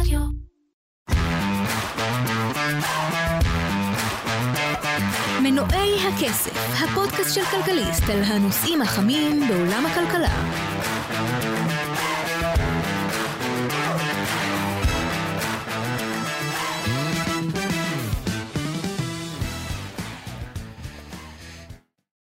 [0.00, 0.20] רדיו.
[5.42, 10.28] מנועי הכסף, הפודקאסט של כלכליסט על הנושאים החמים בעולם הכלכלה.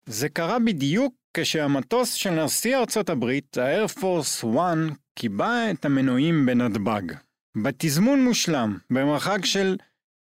[0.07, 3.57] זה קרה בדיוק כשהמטוס של נשיא ארצות הברית,
[3.99, 7.32] Force One, קיבע את המנועים בנתב"ג.
[7.57, 9.77] בתזמון מושלם, במרחק של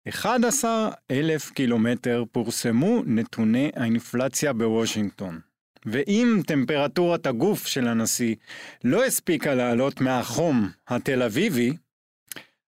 [0.08, 5.40] 11 אלף קילומטר פורסמו נתוני האינפלציה בוושינגטון.
[5.86, 8.36] ואם טמפרטורת הגוף של הנשיא
[8.84, 11.72] לא הספיקה לעלות מהחום התל אביבי,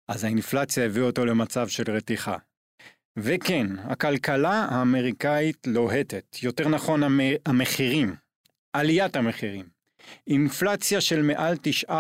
[0.09, 2.37] אז האינפלציה הביאה אותו למצב של רתיחה.
[3.17, 7.03] וכן, הכלכלה האמריקאית לוהטת, יותר נכון
[7.47, 8.15] המחירים,
[8.73, 9.72] עליית המחירים.
[10.27, 11.55] אינפלציה של מעל
[11.89, 11.93] 9%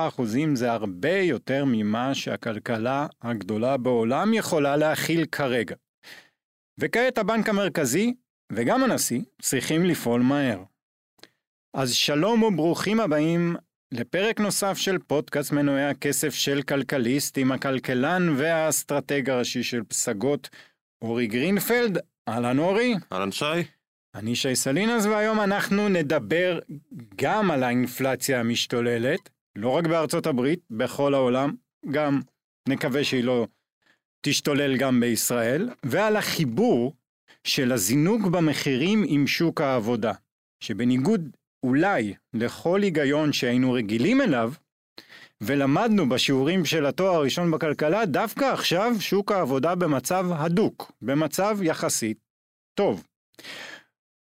[0.54, 5.74] זה הרבה יותר ממה שהכלכלה הגדולה בעולם יכולה להכיל כרגע.
[6.78, 8.14] וכעת הבנק המרכזי,
[8.52, 10.62] וגם הנשיא, צריכים לפעול מהר.
[11.74, 13.56] אז שלום וברוכים הבאים
[13.92, 20.48] לפרק נוסף של פודקאסט מנועי הכסף של כלכליסט עם הכלכלן והאסטרטג הראשי של פסגות,
[21.02, 21.98] אורי גרינפלד.
[22.28, 22.94] אהלן אורי.
[23.12, 23.44] אהלן שי.
[24.14, 26.58] אני שי סלינס והיום אנחנו נדבר
[27.16, 31.54] גם על האינפלציה המשתוללת, לא רק בארצות הברית, בכל העולם,
[31.90, 32.20] גם
[32.68, 33.46] נקווה שהיא לא
[34.20, 36.94] תשתולל גם בישראל, ועל החיבור
[37.44, 40.12] של הזינוק במחירים עם שוק העבודה,
[40.60, 44.52] שבניגוד אולי לכל היגיון שהיינו רגילים אליו,
[45.40, 52.18] ולמדנו בשיעורים של התואר הראשון בכלכלה, דווקא עכשיו שוק העבודה במצב הדוק, במצב יחסית
[52.74, 53.04] טוב.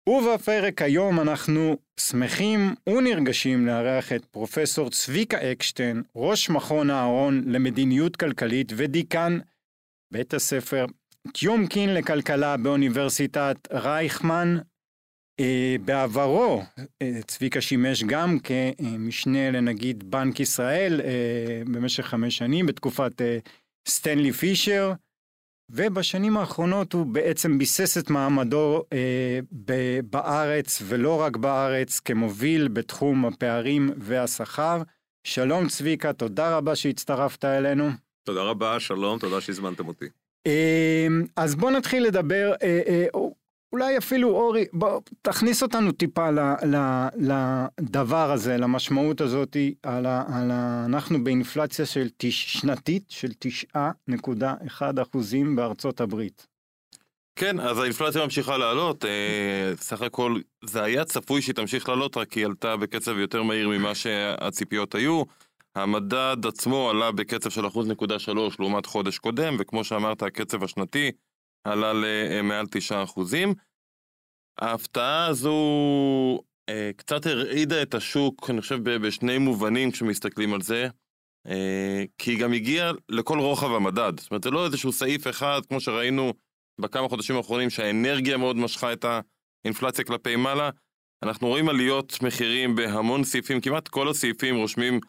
[0.09, 8.71] ובפרק היום אנחנו שמחים ונרגשים לארח את פרופסור צביקה אקשטיין, ראש מכון אהרון למדיניות כלכלית
[8.75, 9.39] ודיקן
[10.11, 10.85] בית הספר
[11.33, 14.57] טיומקין לכלכלה באוניברסיטת רייכמן.
[15.39, 16.61] אה, בעברו
[17.01, 23.21] אה, צביקה שימש גם כמשנה לנגיד בנק ישראל אה, במשך חמש שנים בתקופת
[23.87, 24.93] סטנלי פישר.
[25.69, 33.25] ובשנים האחרונות הוא בעצם ביסס את מעמדו אה, ב- בארץ, ולא רק בארץ, כמוביל בתחום
[33.25, 34.81] הפערים והשכר.
[35.23, 37.89] שלום צביקה, תודה רבה שהצטרפת אלינו.
[38.23, 40.05] תודה רבה, שלום, תודה שהזמנתם אותי.
[40.47, 43.05] אה, אז בוא נתחיל לדבר, אה, אה,
[43.73, 46.75] אולי אפילו אורי, בוא תכניס אותנו טיפה ל, ל,
[47.79, 53.31] לדבר הזה, למשמעות הזאת, על ה, על ה, אנחנו באינפלציה של תש, שנתית של
[53.75, 56.47] 9.1 אחוזים בארצות הברית.
[57.35, 62.33] כן, אז האינפלציה ממשיכה לעלות, אה, סך הכל זה היה צפוי שהיא תמשיך לעלות, רק
[62.33, 65.23] היא עלתה בקצב יותר מהיר ממה שהציפיות היו.
[65.75, 71.11] המדד עצמו עלה בקצב של 1.3 לעומת חודש קודם, וכמו שאמרת, הקצב השנתי
[71.63, 73.53] עלה למעל 9 אחוזים.
[74.59, 75.53] ההפתעה הזו
[76.69, 80.87] אה, קצת הרעידה את השוק, אני חושב, בשני מובנים כשמסתכלים על זה.
[81.47, 84.19] אה, כי היא גם הגיעה לכל רוחב המדד.
[84.19, 86.33] זאת אומרת, זה לא איזשהו סעיף אחד, כמו שראינו
[86.81, 89.05] בכמה חודשים האחרונים, שהאנרגיה מאוד משכה את
[89.65, 90.69] האינפלציה כלפי מעלה.
[91.23, 94.99] אנחנו רואים עליות מחירים בהמון סעיפים, כמעט כל הסעיפים רושמים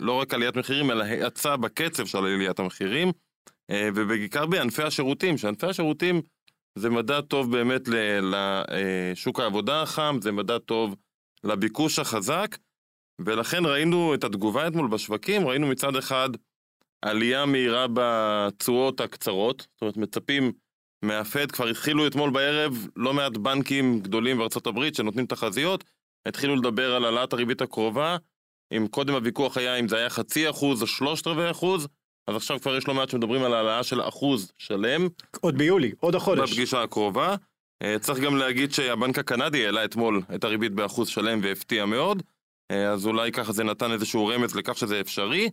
[0.00, 3.12] לא רק עליית מחירים, אלא האצה בקצב של עליית המחירים.
[3.70, 6.22] אה, ובעיקר בענפי השירותים, שענפי השירותים
[6.74, 10.96] זה מדד טוב באמת לשוק העבודה החם, זה מדד טוב
[11.44, 12.56] לביקוש החזק,
[13.20, 16.28] ולכן ראינו את התגובה אתמול בשווקים, ראינו מצד אחד
[17.02, 20.52] עלייה מהירה בתשואות הקצרות, זאת אומרת מצפים
[21.02, 25.84] מהפד, כבר התחילו אתמול בערב לא מעט בנקים גדולים בארצות הברית שנותנים תחזיות,
[26.26, 28.16] התחילו לדבר על העלאת הריבית הקרובה,
[28.76, 31.88] אם קודם הוויכוח היה אם זה היה חצי אחוז או שלושת רבעי אחוז,
[32.30, 35.08] אז עכשיו כבר יש לא מעט שמדברים על העלאה של אחוז שלם.
[35.40, 36.50] עוד ביולי, עוד החודש.
[36.50, 37.36] בפגישה הקרובה.
[37.82, 42.22] אה, צריך גם להגיד שהבנק הקנדי העלה אתמול את הריבית באחוז שלם והפתיע מאוד,
[42.70, 45.50] אה, אז אולי ככה זה נתן איזשהו רמז לכך שזה אפשרי,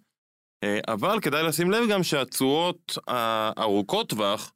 [0.63, 4.53] אה, אבל כדאי לשים לב גם שהתשואות הארוכות טווח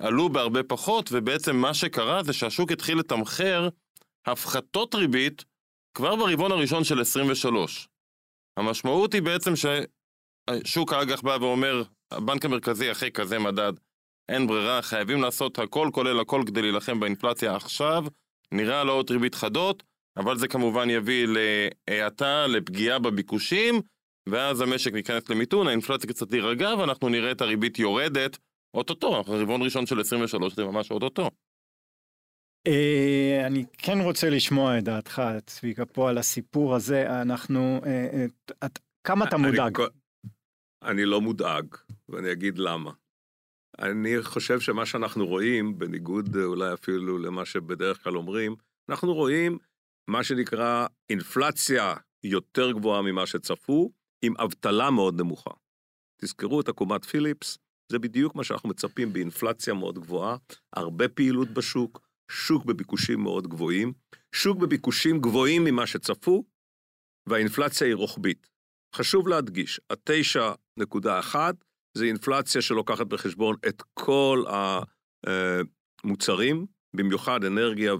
[0.00, 3.68] עלו בהרבה פחות, ובעצם מה שקרה זה שהשוק התחיל לתמחר
[4.26, 5.44] הפחתות ריבית
[5.96, 7.88] כבר ברבעון הראשון של 23.
[8.56, 9.66] המשמעות היא בעצם ש...
[10.64, 13.72] שוק האג"ח בא ואומר, הבנק המרכזי אחרי כזה מדד,
[14.28, 18.04] אין ברירה, חייבים לעשות הכל כולל הכל כדי להילחם באינפלציה עכשיו,
[18.52, 19.82] נראה העלאות ריבית חדות,
[20.16, 21.26] אבל זה כמובן יביא
[21.90, 23.80] להאטה, לפגיעה בביקושים,
[24.28, 28.38] ואז המשק ייכנס למיתון, האינפלציה קצת תירגע, ואנחנו נראה את הריבית יורדת
[28.74, 31.30] אוטוטו, אנחנו רבעון ראשון של 23, זה ממש אוטוטו.
[32.66, 38.26] אה, אני כן רוצה לשמוע את דעתך, צביקה, פה על הסיפור הזה, אנחנו, אה,
[38.62, 38.68] אה,
[39.04, 39.78] כמה אתה מודאג?
[40.82, 41.66] אני לא מודאג,
[42.08, 42.90] ואני אגיד למה.
[43.78, 48.56] אני חושב שמה שאנחנו רואים, בניגוד אולי אפילו למה שבדרך כלל אומרים,
[48.88, 49.58] אנחנו רואים
[50.08, 51.94] מה שנקרא אינפלציה
[52.24, 53.92] יותר גבוהה ממה שצפו,
[54.24, 55.50] עם אבטלה מאוד נמוכה.
[56.20, 57.58] תזכרו את עקומת פיליפס,
[57.92, 60.36] זה בדיוק מה שאנחנו מצפים באינפלציה מאוד גבוהה,
[60.72, 62.00] הרבה פעילות בשוק,
[62.30, 63.92] שוק בביקושים מאוד גבוהים,
[64.34, 66.44] שוק בביקושים גבוהים ממה שצפו,
[67.28, 68.50] והאינפלציה היא רוחבית.
[68.94, 69.80] חשוב להדגיש,
[70.80, 71.36] ה-9.1
[71.98, 74.44] זה אינפלציה שלוקחת בחשבון את כל
[76.04, 76.66] המוצרים,
[76.96, 77.94] במיוחד אנרגיה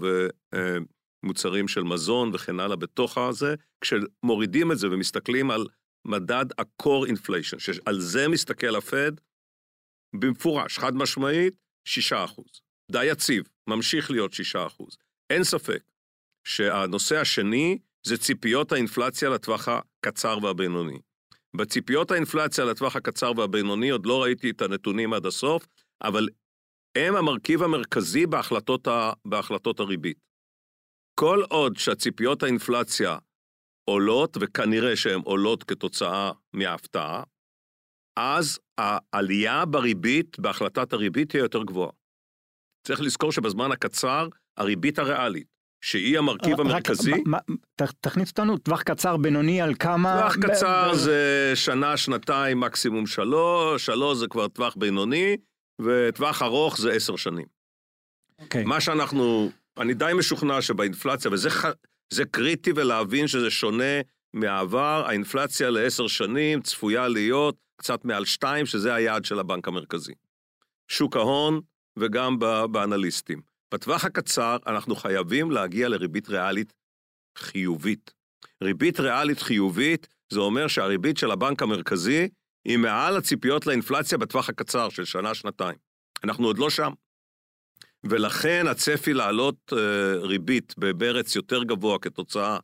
[1.23, 5.67] ומוצרים של מזון וכן הלאה בתוך הזה, כשמורידים את זה ומסתכלים על
[6.07, 9.11] מדד ה-core inflation, שעל זה מסתכל הפד,
[10.15, 11.55] במפורש, חד משמעית,
[12.11, 12.41] 6%.
[12.91, 14.35] די יציב, ממשיך להיות 6%.
[15.29, 15.83] אין ספק
[16.47, 17.77] שהנושא השני
[18.07, 20.99] זה ציפיות האינפלציה לטווח הקצר והבינוני.
[21.55, 25.67] בציפיות האינפלציה לטווח הקצר והבינוני, עוד לא ראיתי את הנתונים עד הסוף,
[26.03, 26.29] אבל
[26.97, 30.17] הם המרכיב המרכזי בהחלטות, ה, בהחלטות הריבית.
[31.19, 33.17] כל עוד שהציפיות האינפלציה
[33.89, 37.23] עולות, וכנראה שהן עולות כתוצאה מההפתעה,
[38.19, 41.91] אז העלייה בריבית, בהחלטת הריבית, תהיה יותר גבוהה.
[42.87, 44.27] צריך לזכור שבזמן הקצר,
[44.57, 45.47] הריבית הריאלית,
[45.83, 47.11] שהיא המרכיב המרכזי...
[47.81, 50.19] רק, תכניס אותנו טווח קצר בינוני על כמה...
[50.21, 50.95] טווח קצר ב...
[50.95, 55.37] זה שנה, שנתיים, מקסימום שלוש, שלוש זה כבר טווח בינוני,
[55.81, 57.45] וטווח ארוך זה עשר שנים.
[57.45, 58.43] Okay.
[58.43, 58.63] אוקיי.
[58.63, 59.51] מה שאנחנו...
[59.77, 64.01] אני די משוכנע שבאינפלציה, וזה קריטי ולהבין שזה שונה
[64.33, 70.13] מהעבר, האינפלציה לעשר שנים צפויה להיות קצת מעל שתיים, שזה היעד של הבנק המרכזי.
[70.87, 71.61] שוק ההון
[71.99, 72.39] וגם
[72.71, 73.52] באנליסטים.
[73.73, 76.73] בטווח הקצר אנחנו חייבים להגיע לריבית ריאלית
[77.37, 78.13] חיובית.
[78.63, 82.27] ריבית ריאלית חיובית, זה אומר שהריבית של הבנק המרכזי
[82.67, 85.77] היא מעל הציפיות לאינפלציה בטווח הקצר של שנה-שנתיים.
[86.23, 86.91] אנחנו עוד לא שם.
[88.03, 92.57] ולכן הצפי לעלות אה, ריבית בברץ יותר גבוה כתוצאה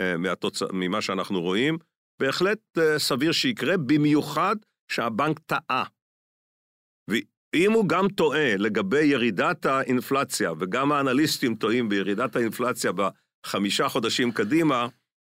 [0.00, 0.62] אה, מהתוצ...
[0.72, 1.78] ממה שאנחנו רואים,
[2.20, 4.56] בהחלט אה, סביר שיקרה, במיוחד
[4.88, 5.84] שהבנק טעה.
[7.54, 14.88] ואם הוא גם טועה לגבי ירידת האינפלציה, וגם האנליסטים טועים בירידת האינפלציה בחמישה חודשים קדימה,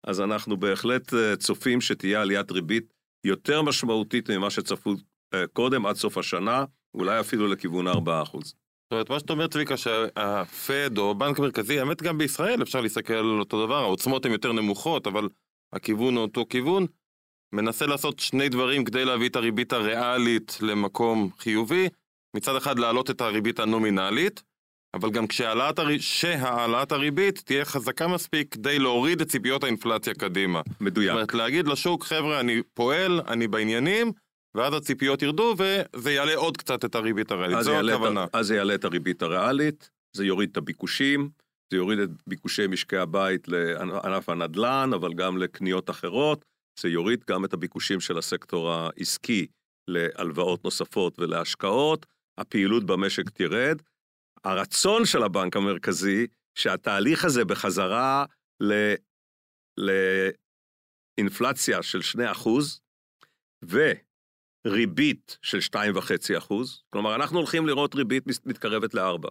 [0.06, 2.92] אז אנחנו בהחלט צופים שתהיה עליית ריבית
[3.26, 4.94] יותר משמעותית ממה שצפו
[5.52, 6.64] קודם עד סוף השנה,
[6.94, 7.92] אולי אפילו לכיוון 4%.
[7.92, 13.14] זאת אומרת, מה שאתה אומר, צביקה, שהפד או בנק מרכזי, האמת גם בישראל אפשר להסתכל
[13.14, 15.28] על אותו דבר, העוצמות הן יותר נמוכות, אבל
[15.72, 16.86] הכיוון הוא אותו כיוון.
[17.54, 21.88] מנסה לעשות שני דברים כדי להביא את הריבית הריאלית למקום חיובי.
[22.34, 24.42] מצד אחד להעלות את הריבית הנומינלית,
[24.94, 25.98] אבל גם כשהעלאת הר...
[25.98, 30.60] שהעלאת הריבית תהיה חזקה מספיק כדי להוריד את ציפיות האינפלציה קדימה.
[30.80, 31.08] מדויק.
[31.08, 34.12] זאת אומרת, להגיד לשוק, חבר'ה, אני פועל, אני בעניינים,
[34.54, 38.26] ואז הציפיות ירדו, וזה יעלה עוד קצת את הריבית הריאלית, זו הכוונה.
[38.32, 41.28] אז זה יעלה את הריבית הריאלית, זה יוריד את הביקושים,
[41.72, 46.44] זה יוריד את ביקושי משקי הבית לענף הנדל"ן, אבל גם לקניות אחרות,
[46.80, 49.46] זה יוריד גם את הביקושים של הסקטור העסקי
[49.90, 52.06] להלוואות נוספות ולהשקעות,
[52.38, 53.82] הפעילות במשק תרד.
[54.44, 58.24] הרצון של הבנק המרכזי, שהתהליך הזה בחזרה
[58.60, 58.94] ל...
[61.18, 62.48] לאינפלציה של 2%,
[63.64, 63.92] ו...
[64.66, 69.28] ריבית של 2.5 אחוז, כלומר אנחנו הולכים לראות ריבית מתקרבת ל-4.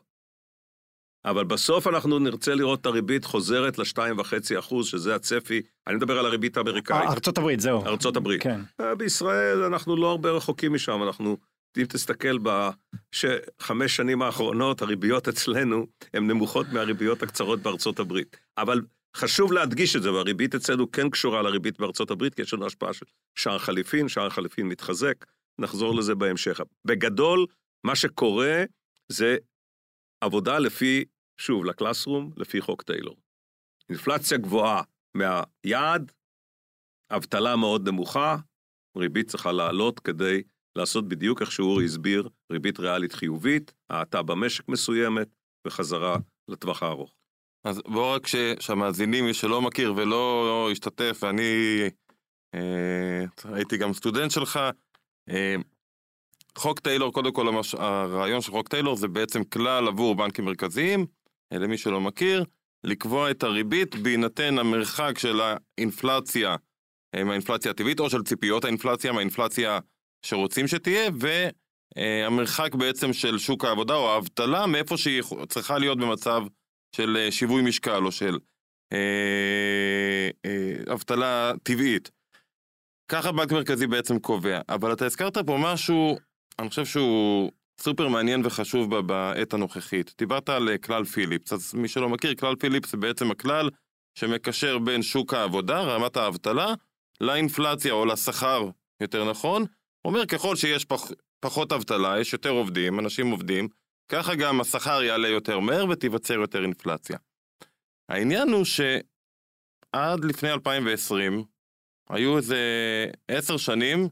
[1.25, 6.25] אבל בסוף אנחנו נרצה לראות את הריבית חוזרת ל-2.5 אחוז, שזה הצפי, אני מדבר על
[6.25, 7.09] הריבית האמריקאית.
[7.09, 7.85] ארצות הברית, זהו.
[7.85, 8.43] ארצות הברית.
[8.43, 8.61] כן.
[8.79, 11.37] אה, בישראל אנחנו לא הרבה רחוקים משם, אנחנו,
[11.77, 18.37] אם תסתכל בחמש שנים האחרונות, הריביות אצלנו הן נמוכות מהריביות הקצרות בארצות הברית.
[18.57, 18.81] אבל
[19.15, 22.93] חשוב להדגיש את זה, והריבית אצלנו כן קשורה לריבית בארצות הברית, כי יש לנו השפעה
[22.93, 25.25] של שער חליפין, שער חליפין מתחזק,
[25.59, 26.59] נחזור לזה בהמשך.
[26.85, 27.45] בגדול,
[27.83, 28.63] מה שקורה
[29.09, 29.37] זה
[30.21, 31.05] עבודה לפי,
[31.37, 33.17] שוב, לקלאסרום, לפי חוק טיילור.
[33.89, 34.81] אינפלציה גבוהה
[35.15, 36.11] מהיעד,
[37.11, 38.37] אבטלה מאוד נמוכה,
[38.97, 40.43] ריבית צריכה לעלות כדי
[40.75, 45.27] לעשות בדיוק איך שאורי הסביר, ריבית ריאלית חיובית, האטה במשק מסוימת,
[45.67, 47.13] וחזרה לטווח הארוך.
[47.63, 48.35] אז בואו רק ש...
[48.59, 51.81] שהמאזינים, מי שלא מכיר ולא השתתף, ואני
[52.55, 54.59] אה, הייתי גם סטודנט שלך,
[55.29, 55.55] אה,
[56.57, 57.75] חוק טיילור, קודם כל המש...
[57.75, 61.05] הרעיון של חוק טיילור זה בעצם כלל עבור בנקים מרכזיים,
[61.53, 62.45] אה, למי שלא מכיר,
[62.83, 66.55] לקבוע את הריבית בהינתן המרחק של האינפלציה
[67.15, 69.79] אה, מהאינפלציה הטבעית, או של ציפיות האינפלציה מהאינפלציה
[70.25, 71.09] שרוצים שתהיה,
[71.95, 76.43] והמרחק בעצם של שוק העבודה או האבטלה מאיפה שהיא צריכה להיות במצב
[76.95, 78.37] של אה, שיווי משקל או של
[78.93, 82.11] אה, אה, אבטלה טבעית.
[83.11, 84.61] ככה בנק מרכזי בעצם קובע.
[84.69, 86.17] אבל אתה הזכרת פה משהו
[86.59, 90.13] אני חושב שהוא סופר מעניין וחשוב בעת הנוכחית.
[90.17, 93.69] דיברת על כלל פיליפס, אז מי שלא מכיר, כלל פיליפס זה בעצם הכלל
[94.19, 96.73] שמקשר בין שוק העבודה, רמת האבטלה,
[97.21, 98.69] לאינפלציה או לשכר,
[99.01, 99.65] יותר נכון.
[100.05, 103.67] אומר ככל שיש פח, פחות אבטלה, יש יותר עובדים, אנשים עובדים,
[104.09, 107.17] ככה גם השכר יעלה יותר מהר ותיווצר יותר אינפלציה.
[108.09, 111.43] העניין הוא שעד לפני 2020,
[112.09, 112.57] היו איזה
[113.27, 114.09] עשר שנים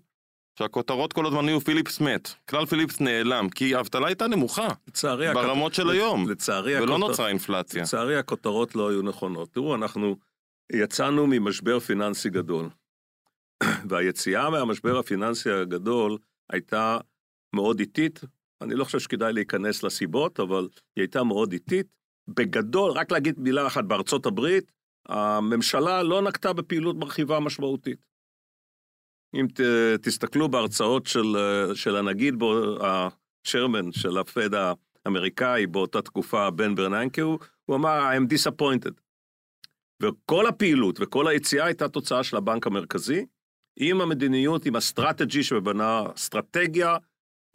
[0.59, 2.29] שהכותרות כל הזמן היו פיליפס מת.
[2.49, 4.67] כלל פיליפס נעלם, כי האבטלה הייתה נמוכה.
[4.87, 5.33] לצערי...
[5.33, 5.73] ברמות הכות...
[5.73, 6.29] של היום.
[6.29, 6.75] לצערי...
[6.81, 7.07] ולא הכותר...
[7.07, 7.81] נוצרה אינפלציה.
[7.81, 9.49] לצערי הכותרות לא היו נכונות.
[9.53, 10.15] תראו, אנחנו
[10.73, 12.69] יצאנו ממשבר פיננסי גדול.
[13.89, 16.17] והיציאה מהמשבר הפיננסי הגדול
[16.49, 16.97] הייתה
[17.55, 18.19] מאוד איטית.
[18.61, 21.87] אני לא חושב שכדאי להיכנס לסיבות, אבל היא הייתה מאוד איטית.
[22.27, 24.71] בגדול, רק להגיד מילה אחת, בארצות הברית,
[25.07, 27.99] הממשלה לא נקטה בפעילות מרחיבה משמעותית.
[29.33, 29.61] אם ת,
[30.01, 31.35] תסתכלו בהרצאות של,
[31.73, 32.35] של הנגיד,
[32.81, 34.49] השרמן של הפד
[35.05, 39.01] האמריקאי באותה תקופה, בן ברננקה, הוא, הוא אמר, I'm disappointed.
[40.01, 43.25] וכל הפעילות וכל היציאה הייתה תוצאה של הבנק המרכזי,
[43.83, 46.97] עם המדיניות, עם ה strategy שבנה, אסטרטגיה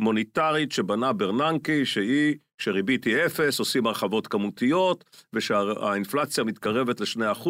[0.00, 7.48] מוניטרית שבנה ברננקי, שהיא, שריבית היא אפס, עושים הרחבות כמותיות, ושהאינפלציה מתקרבת ל-2%,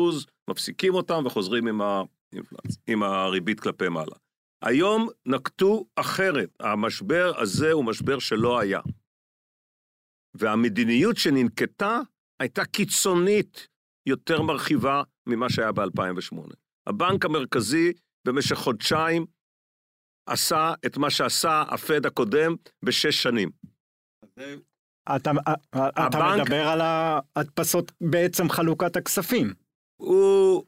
[0.50, 2.02] מפסיקים אותם וחוזרים עם ה...
[2.33, 4.16] אינפלציה, עם הריבית כלפי מעלה.
[4.62, 8.80] היום נקטו אחרת, המשבר הזה הוא משבר שלא היה.
[10.35, 12.00] והמדיניות שננקטה
[12.40, 13.68] הייתה קיצונית
[14.06, 16.37] יותר מרחיבה ממה שהיה ב-2008.
[16.87, 17.92] הבנק המרכזי
[18.26, 19.26] במשך חודשיים
[20.26, 22.54] עשה את מה שעשה הפד הקודם
[22.85, 23.50] בשש שנים.
[25.16, 25.30] אתה,
[25.73, 29.54] הבנק, אתה מדבר על ההדפסות בעצם חלוקת הכספים.
[29.97, 30.64] הוא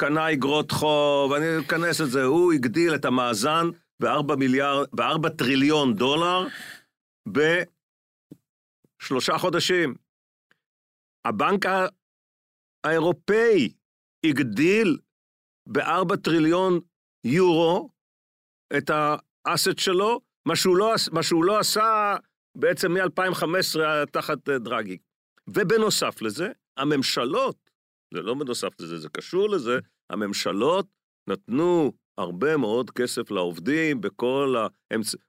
[0.00, 3.66] קנה אגרות חוב, אני אכנס את זה, הוא הגדיל את המאזן
[4.02, 6.46] ב-4 מיליארד, ב-4 טריליון דולר
[9.02, 9.94] בשלושה חודשים.
[11.24, 11.66] הבנק
[12.84, 13.72] האירופאי
[14.26, 14.98] הגדיל
[15.68, 16.80] ב-4 טריליון
[17.24, 17.90] יורו
[18.76, 18.90] את
[19.46, 22.16] האסט שלו, מה שהוא לא, מה שהוא לא עשה
[22.58, 23.80] בעצם מ-2015
[24.12, 24.98] תחת דרגי.
[25.48, 27.56] ובנוסף לזה, הממשלות
[28.14, 29.78] זה לא בנוסף לזה, זה קשור לזה,
[30.10, 30.86] הממשלות
[31.28, 34.66] נתנו הרבה מאוד כסף לעובדים בכל ה...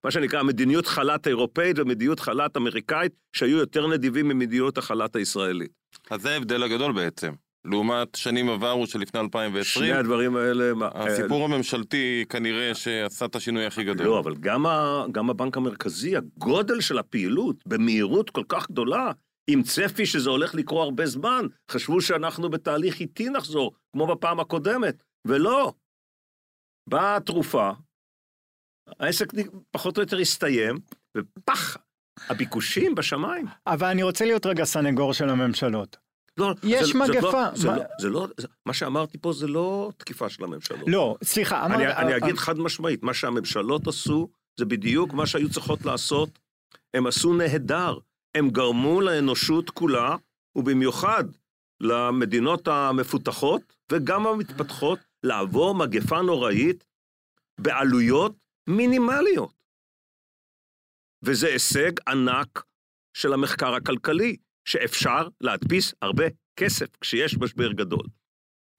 [0.04, 5.72] מה שנקרא מדיניות חל"ת אירופאית ומדיניות חל"ת אמריקאית, שהיו יותר נדיבים ממדיניות החל"ת הישראלית.
[6.10, 7.34] אז זה ההבדל הגדול בעצם.
[7.66, 9.86] לעומת שנים עברו שלפני 2020.
[9.86, 10.72] שני הדברים האלה...
[10.94, 14.06] הסיפור הממשלתי כנראה שעשה את השינוי הכי גדול.
[14.06, 19.12] לא, אבל גם, ה, גם הבנק המרכזי, הגודל של הפעילות במהירות כל כך גדולה,
[19.48, 25.04] עם צפי שזה הולך לקרות הרבה זמן, חשבו שאנחנו בתהליך איטי נחזור, כמו בפעם הקודמת,
[25.28, 25.74] ולא.
[26.90, 27.72] באה התרופה,
[29.00, 29.26] העסק
[29.72, 30.80] פחות או יותר הסתיים,
[31.18, 31.78] ופח,
[32.30, 33.46] הביקושים בשמיים.
[33.68, 36.03] אבל אני רוצה להיות רגע סנגור של הממשלות.
[36.38, 37.46] לא, יש זה, מגפה.
[37.54, 40.88] זה לא, זה, לא, זה לא, זה, מה שאמרתי פה זה לא תקיפה של הממשלות.
[40.88, 41.66] לא, סליחה.
[41.66, 45.50] אמר, אני, אני אה, אגיד אה, חד משמעית, מה שהממשלות עשו, זה בדיוק מה שהיו
[45.50, 46.30] צריכות לעשות.
[46.94, 47.98] הם עשו נהדר.
[48.36, 50.16] הם גרמו לאנושות כולה,
[50.56, 51.24] ובמיוחד
[51.82, 53.62] למדינות המפותחות
[53.92, 56.86] וגם המתפתחות, לעבור מגפה נוראית
[57.60, 58.36] בעלויות
[58.68, 59.64] מינימליות.
[61.24, 62.64] וזה הישג ענק
[63.14, 68.06] של המחקר הכלכלי, שאפשר להדפיס הרבה כסף כשיש משבר גדול.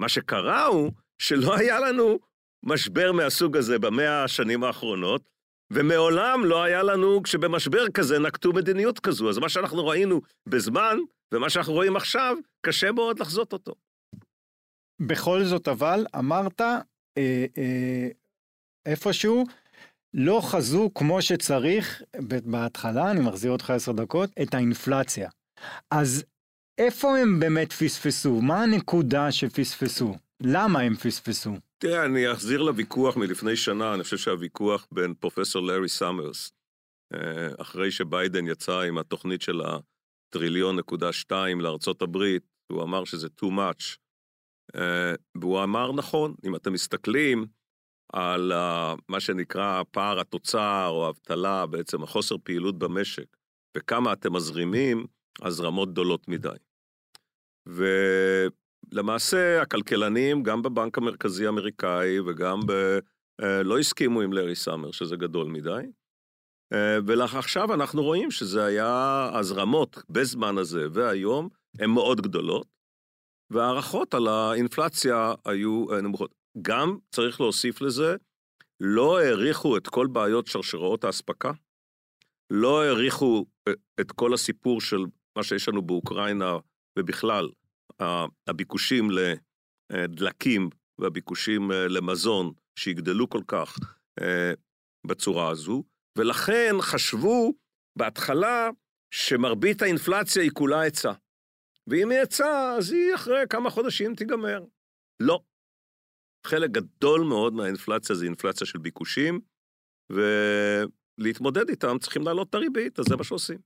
[0.00, 2.18] מה שקרה הוא שלא היה לנו
[2.62, 5.22] משבר מהסוג הזה במאה השנים האחרונות,
[5.72, 9.28] ומעולם לא היה לנו, כשבמשבר כזה נקטו מדיניות כזו.
[9.28, 10.96] אז מה שאנחנו ראינו בזמן,
[11.34, 12.36] ומה שאנחנו רואים עכשיו,
[12.66, 13.74] קשה מאוד לחזות אותו.
[15.00, 16.80] בכל זאת, אבל, אמרת אה,
[17.58, 18.08] אה,
[18.86, 19.44] איפשהו,
[20.14, 22.02] לא חזו כמו שצריך,
[22.44, 25.30] בהתחלה, אני מחזיר אותך עשר דקות, את האינפלציה.
[25.90, 26.24] אז
[26.78, 28.40] איפה הם באמת פספסו?
[28.40, 30.16] מה הנקודה שפספסו?
[30.40, 31.56] למה הם פספסו?
[31.78, 36.52] תראה, אני אחזיר לוויכוח מלפני שנה, אני חושב שהוויכוח בין פרופסור לארי סאמרס,
[37.14, 42.42] אה, אחרי שביידן יצא עם התוכנית של הטריליון נקודה שתיים לארצות הברית,
[42.72, 43.96] הוא אמר שזה too much.
[44.76, 47.46] אה, והוא אמר נכון, אם אתם מסתכלים
[48.12, 48.52] על
[49.08, 53.36] מה שנקרא פער התוצר או האבטלה, בעצם החוסר פעילות במשק,
[53.76, 55.06] וכמה אתם מזרימים,
[55.42, 56.56] הזרמות גדולות מדי.
[57.68, 57.84] ו...
[58.92, 62.98] למעשה הכלכלנים, גם בבנק המרכזי האמריקאי וגם ב...
[63.42, 65.82] אה, לא הסכימו עם לארי סאמר, שזה גדול מדי.
[66.72, 71.48] אה, ועכשיו אנחנו רואים שזה היה, הזרמות בזמן הזה והיום
[71.78, 72.66] הן מאוד גדולות,
[73.50, 76.34] והערכות על האינפלציה היו אה, נמוכות.
[76.62, 78.16] גם, צריך להוסיף לזה,
[78.80, 81.52] לא העריכו את כל בעיות שרשראות האספקה,
[82.50, 83.46] לא העריכו
[84.00, 85.04] את כל הסיפור של
[85.36, 86.58] מה שיש לנו באוקראינה
[86.98, 87.48] ובכלל,
[88.46, 89.08] הביקושים
[89.90, 93.78] לדלקים והביקושים למזון שיגדלו כל כך
[95.06, 95.84] בצורה הזו,
[96.18, 97.52] ולכן חשבו
[97.98, 98.68] בהתחלה
[99.10, 101.12] שמרבית האינפלציה היא כולה היצע.
[101.86, 104.64] ואם היא היצע, אז היא אחרי כמה חודשים תיגמר.
[105.20, 105.40] לא.
[106.46, 109.40] חלק גדול מאוד מהאינפלציה זה אינפלציה של ביקושים,
[110.12, 113.58] ולהתמודד איתם צריכים להעלות את הריבית, אז זה מה שעושים.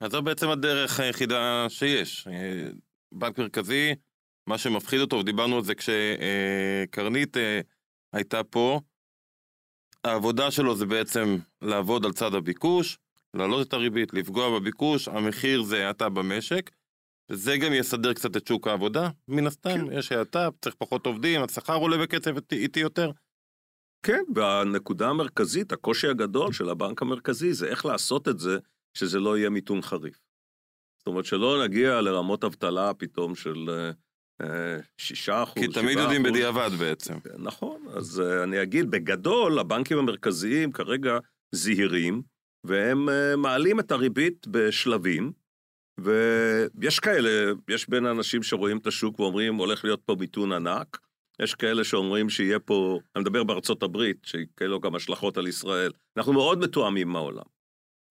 [0.00, 2.28] אז זו בעצם הדרך היחידה שיש.
[3.12, 3.94] בנק מרכזי,
[4.46, 7.60] מה שמפחיד אותו, ודיברנו על זה כשקרנית אה,
[8.12, 8.80] הייתה פה,
[10.04, 12.98] העבודה שלו זה בעצם לעבוד על צד הביקוש,
[13.34, 16.70] להעלות את הריבית, לפגוע בביקוש, המחיר זה האטה במשק.
[17.28, 19.98] זה גם יסדר קצת את שוק העבודה, מן הסתם, כן.
[19.98, 23.10] יש האטה, צריך פחות עובדים, השכר עולה בקצב איטי יותר.
[24.02, 28.58] כן, והנקודה המרכזית, הקושי הגדול של הבנק המרכזי, זה איך לעשות את זה,
[28.94, 30.18] שזה לא יהיה מיתון חריף.
[30.98, 33.70] זאת אומרת, שלא נגיע לרמות אבטלה פתאום של
[34.42, 37.14] אה, שישה אחוז, כי תמיד יודעים בדיעבד בעצם.
[37.38, 41.18] נכון, אז אה, אני אגיד, בגדול, הבנקים המרכזיים כרגע
[41.52, 42.22] זהירים,
[42.64, 45.32] והם אה, מעלים את הריבית בשלבים,
[45.98, 50.98] ויש כאלה, יש בין האנשים שרואים את השוק ואומרים, הולך להיות פה מיתון ענק,
[51.42, 55.92] יש כאלה שאומרים שיהיה פה, אני מדבר בארצות הברית, שכאלה לו גם השלכות על ישראל.
[56.16, 57.51] אנחנו מאוד מתואמים עם העולם.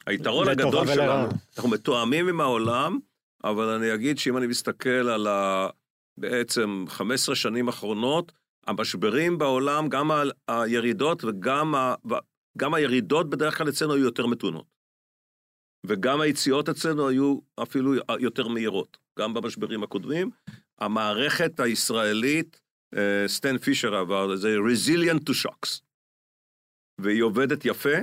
[0.08, 3.00] היתרון הגדול שלנו, אנחנו מתואמים עם העולם,
[3.44, 5.68] אבל אני אגיד שאם אני מסתכל על ה...
[6.18, 8.32] בעצם 15 שנים אחרונות,
[8.68, 10.12] המשברים בעולם, גם
[10.48, 11.96] הירידות וגם ה...
[12.58, 14.66] גם הירידות בדרך כלל אצלנו היו יותר מתונות.
[15.86, 20.30] וגם היציאות אצלנו היו אפילו יותר מהירות, גם במשברים הקודמים.
[20.80, 22.62] המערכת הישראלית,
[22.96, 25.82] אה, סטן פישר עבר, זה resilient to shocks.
[27.00, 27.98] והיא עובדת יפה.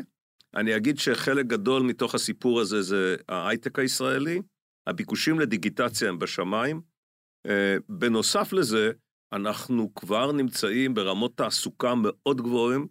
[0.57, 4.43] אני אגיד שחלק גדול מתוך הסיפור הזה זה ההייטק הישראלי,
[4.87, 6.81] הביקושים לדיגיטציה הם בשמיים.
[7.46, 8.90] אה, בנוסף לזה,
[9.33, 12.87] אנחנו כבר נמצאים ברמות תעסוקה מאוד גבוהים,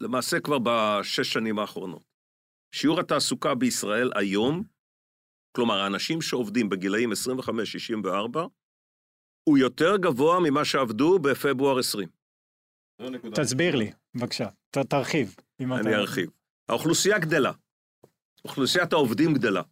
[0.00, 2.04] למעשה כבר בשש שנים האחרונות.
[2.74, 4.62] שיעור התעסוקה בישראל היום,
[5.56, 8.38] כלומר האנשים שעובדים בגילאים 25-64,
[9.48, 12.08] הוא יותר גבוה ממה שעבדו בפברואר 20.
[13.34, 14.48] תסביר לי, בבקשה,
[14.88, 15.36] תרחיב.
[15.60, 15.98] אני אתה...
[15.98, 16.30] ארחיב.
[16.68, 17.52] האוכלוסייה גדלה,
[18.44, 19.62] אוכלוסיית העובדים גדלה.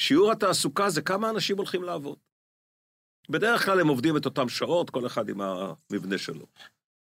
[0.00, 2.18] שיעור התעסוקה זה כמה אנשים הולכים לעבוד.
[3.30, 6.46] בדרך כלל הם עובדים את אותם שעות, כל אחד עם המבנה שלו.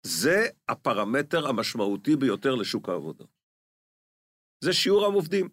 [0.02, 3.24] זה הפרמטר המשמעותי ביותר לשוק העבודה.
[4.64, 5.48] זה שיעור העובדים.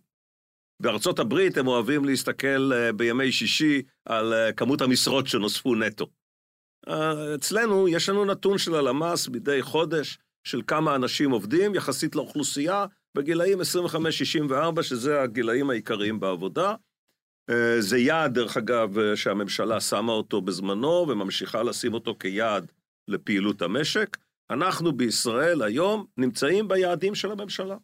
[0.79, 6.07] בארצות הברית הם אוהבים להסתכל אה, בימי שישי על אה, כמות המשרות שנוספו נטו.
[6.87, 12.85] אה, אצלנו יש לנו נתון של הלמ"ס מדי חודש של כמה אנשים עובדים יחסית לאוכלוסייה
[13.15, 13.59] בגילאים
[14.77, 16.75] 25-64, שזה הגילאים העיקריים בעבודה.
[17.79, 22.71] זה יעד, דרך אגב, שהממשלה שמה אותו בזמנו וממשיכה לשים אותו כיעד
[23.07, 24.17] לפעילות המשק.
[24.49, 27.75] אנחנו בישראל היום נמצאים ביעדים של הממשלה.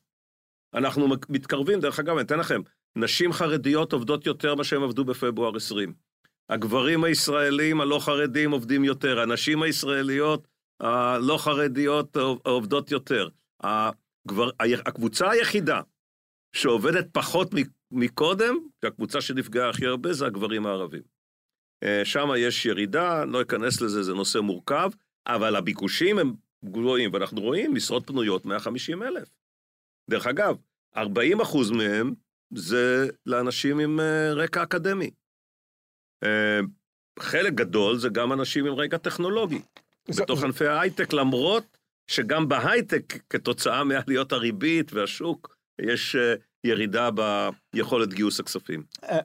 [0.73, 2.61] אנחנו מתקרבים, דרך אגב, אני אתן לכם,
[2.95, 5.93] נשים חרדיות עובדות יותר ממה שהם עבדו בפברואר 20.
[6.49, 10.47] הגברים הישראלים הלא חרדים עובדים יותר, הנשים הישראליות
[10.79, 13.29] הלא חרדיות עובדות יותר.
[14.25, 14.49] הגבר,
[14.85, 15.81] הקבוצה היחידה
[16.55, 17.49] שעובדת פחות
[17.91, 21.01] מקודם, הקבוצה שנפגעה הכי הרבה זה הגברים הערבים.
[21.83, 24.89] אה, שם יש ירידה, לא אכנס לזה, זה נושא מורכב,
[25.27, 26.33] אבל הביקושים הם
[26.65, 29.29] גבוהים, ואנחנו רואים משרות פנויות 150 אלף.
[30.09, 30.57] דרך אגב,
[30.97, 32.13] 40 אחוז מהם
[32.55, 35.11] זה לאנשים עם אה, רקע אקדמי.
[36.23, 36.59] אה,
[37.19, 39.61] חלק גדול זה גם אנשים עם רקע טכנולוגי,
[40.07, 40.23] זה...
[40.23, 41.78] בתוך ענפי ההייטק, למרות
[42.09, 47.09] שגם בהייטק, כתוצאה מעליות הריבית והשוק, יש אה, ירידה
[47.73, 48.83] ביכולת גיוס הכספים.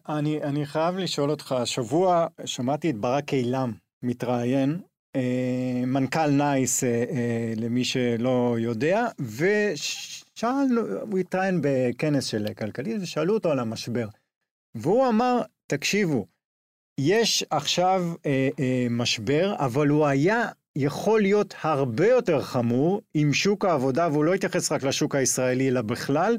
[0.09, 4.81] אני, אני חייב לשאול אותך, השבוע שמעתי את ברק אילם מתראיין
[5.17, 10.79] אה, מנכ"ל נייס, אה, אה, למי שלא יודע, ושאל,
[11.11, 14.09] הוא התראיין בכנס של כלכלית, ושאלו אותו על המשבר.
[14.75, 16.27] והוא אמר, תקשיבו,
[17.01, 23.65] יש עכשיו אה, אה, משבר, אבל הוא היה יכול להיות הרבה יותר חמור אם שוק
[23.65, 26.37] העבודה, והוא לא התייחס רק לשוק הישראלי, אלא בכלל,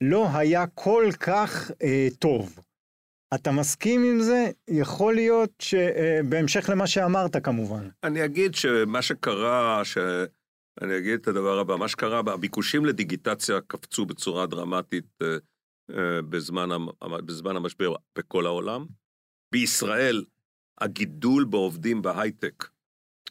[0.00, 2.58] לא היה כל כך אה, טוב.
[3.34, 4.50] אתה מסכים עם זה?
[4.68, 7.88] יכול להיות שבהמשך למה שאמרת כמובן.
[8.04, 9.98] אני אגיד שמה שקרה, ש...
[10.82, 15.36] אני אגיד את הדבר הבא, מה שקרה, הביקושים לדיגיטציה קפצו בצורה דרמטית אה,
[15.90, 16.68] אה, בזמן,
[17.26, 18.86] בזמן המשבר בכל העולם.
[19.52, 20.24] בישראל
[20.80, 22.64] הגידול בעובדים בהייטק,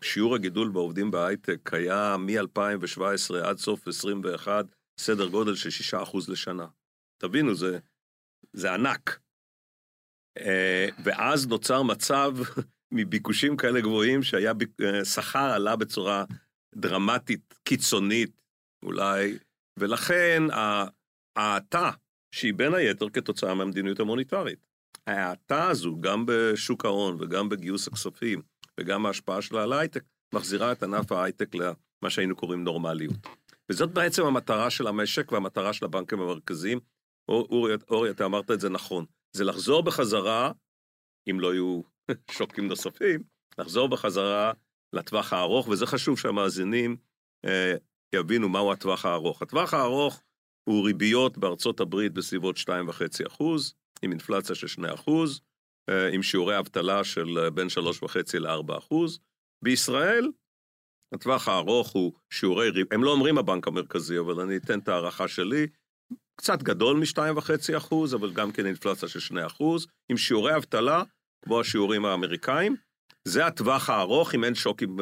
[0.03, 4.65] שיעור הגידול בעובדים בהייטק היה מ-2017 עד סוף 21
[4.99, 6.67] סדר גודל של 6% לשנה.
[7.17, 7.79] תבינו, זה,
[8.53, 9.19] זה ענק.
[10.37, 12.31] אה, ואז נוצר מצב
[12.95, 16.25] מביקושים כאלה גבוהים שהיה, אה, שכר עלה בצורה
[16.75, 18.41] דרמטית, קיצונית,
[18.83, 19.37] אולי,
[19.79, 20.43] ולכן
[21.35, 21.91] ההאטה,
[22.35, 24.67] שהיא בין היתר כתוצאה מהמדיניות המוניטרית.
[25.07, 28.41] ההאטה הזו, גם בשוק ההון וגם בגיוס הכספים
[28.79, 33.15] וגם ההשפעה שלה על ההייטק, מחזירה את ענף ההייטק למה שהיינו קוראים נורמליות.
[33.69, 36.79] וזאת בעצם המטרה של המשק והמטרה של הבנקים המרכזיים.
[37.29, 39.05] אורי, אורי, אתה אמרת את זה נכון.
[39.35, 40.51] זה לחזור בחזרה,
[41.29, 41.81] אם לא יהיו
[42.37, 43.23] שוקים נוספים,
[43.57, 44.51] לחזור בחזרה
[44.93, 46.97] לטווח הארוך, וזה חשוב שהמאזינים
[47.45, 47.73] אה,
[48.15, 49.41] יבינו מהו הטווח הארוך.
[49.41, 50.21] הטווח הארוך
[50.63, 55.41] הוא ריביות בארצות הברית בסביבות 2.5 אחוז, עם אינפלציה של 2 אחוז,
[56.13, 59.19] עם שיעורי אבטלה של אה, בין 3.5 ל-4 אחוז.
[59.63, 60.31] בישראל,
[61.13, 65.27] הטווח הארוך הוא שיעורי ריביות, הם לא אומרים הבנק המרכזי, אבל אני אתן את ההערכה
[65.27, 65.67] שלי,
[66.35, 71.03] קצת גדול מ-2.5 אחוז, אבל גם כן אינפלציה של 2 אחוז, עם שיעורי אבטלה,
[71.45, 72.75] כמו השיעורים האמריקאים.
[73.27, 74.97] זה הטווח הארוך, אם אין שוקים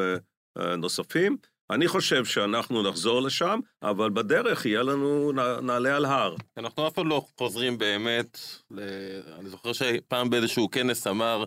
[0.57, 1.37] אה, נוספים.
[1.71, 5.31] אני חושב שאנחנו נחזור לשם, אבל בדרך יהיה לנו,
[5.61, 6.35] נעלה על הר.
[6.57, 8.39] אנחנו אף פעם לא חוזרים באמת,
[8.71, 8.79] ל...
[9.39, 11.43] אני זוכר שפעם באיזשהו כנס אמר,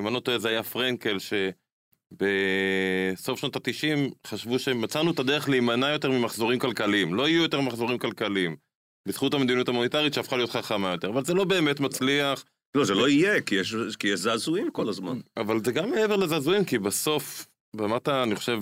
[0.00, 1.16] אם אני לא טועה זה היה פרנקל,
[2.18, 7.98] שבסוף שנות התשעים חשבו שמצאנו את הדרך להימנע יותר ממחזורים כלכליים, לא יהיו יותר מחזורים
[7.98, 8.56] כלכליים.
[9.08, 12.44] בזכות המדיניות המוניטרית שהפכה להיות חכמה יותר, אבל זה לא באמת מצליח.
[12.74, 15.18] לא, זה לא יהיה, כי יש, כי יש זעזועים כל הזמן.
[15.36, 18.58] אבל זה גם מעבר לזעזועים, כי בסוף, ברמת, אני חושב,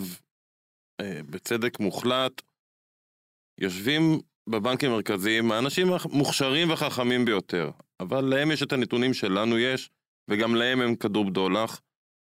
[1.03, 2.43] בצדק מוחלט,
[3.61, 9.91] יושבים בבנקים המרכזיים האנשים המוכשרים והחכמים ביותר, אבל להם יש את הנתונים שלנו יש,
[10.31, 11.81] וגם להם הם כדור בדולח,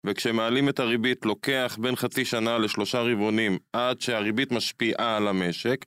[0.06, 5.86] וכשמעלים את הריבית לוקח בין חצי שנה לשלושה רבעונים עד שהריבית משפיעה על המשק,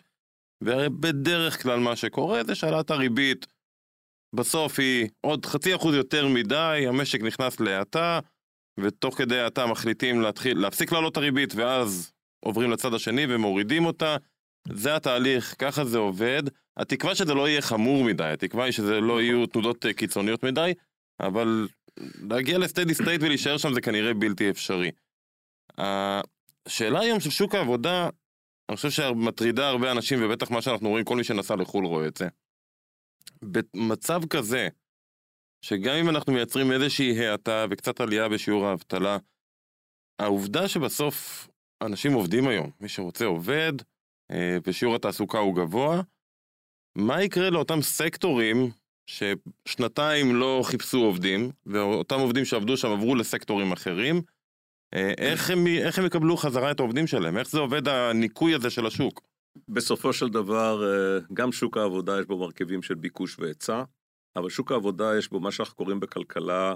[0.64, 3.46] ובדרך כלל מה שקורה זה שהעלאת הריבית
[4.34, 8.20] בסוף היא עוד חצי אחוז יותר מדי, המשק נכנס להאטה,
[8.80, 12.13] ותוך כדי האטה מחליטים להתחיל, להפסיק לעלות את הריבית ואז
[12.44, 14.16] עוברים לצד השני ומורידים אותה.
[14.72, 16.42] זה התהליך, ככה זה עובד.
[16.76, 20.72] התקווה שזה לא יהיה חמור מדי, התקווה היא שזה לא יהיו תנודות אה, קיצוניות מדי,
[21.20, 21.68] אבל
[22.30, 24.90] להגיע לסטדי סטייט ולהישאר שם זה כנראה בלתי אפשרי.
[25.78, 28.08] השאלה היום של שוק העבודה,
[28.68, 32.16] אני חושב שמטרידה הרבה אנשים, ובטח מה שאנחנו רואים, כל מי שנסע לחו"ל רואה את
[32.16, 32.28] זה.
[33.42, 34.68] במצב כזה,
[35.62, 39.18] שגם אם אנחנו מייצרים איזושהי האטה וקצת עלייה בשיעור האבטלה,
[40.18, 41.48] העובדה שבסוף
[41.82, 43.72] אנשים עובדים היום, מי שרוצה עובד,
[44.30, 46.02] אה, ושיעור התעסוקה הוא גבוה.
[46.96, 48.70] מה יקרה לאותם סקטורים
[49.06, 54.22] ששנתיים לא חיפשו עובדים, ואותם עובדים שעבדו שם עברו לסקטורים אחרים?
[54.94, 57.38] אה, איך הם, איך הם יקבלו חזרה את העובדים שלהם?
[57.38, 59.20] איך זה עובד הניקוי הזה של השוק?
[59.68, 63.82] בסופו של דבר, אה, גם שוק העבודה יש בו מרכיבים של ביקוש והיצע,
[64.36, 66.74] אבל שוק העבודה יש בו מה שאנחנו קוראים בכלכלה